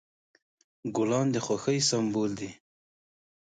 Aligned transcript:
ګلان 0.95 1.27
د 1.31 1.35
خوښۍ 1.45 1.79
سمبول 1.89 2.31
دي. 2.39 2.51